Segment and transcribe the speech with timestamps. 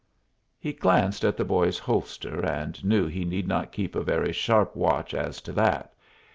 [0.57, 4.75] He glanced at the boy's holster, and knew he need not keep a very sharp
[4.75, 5.93] watch as to that.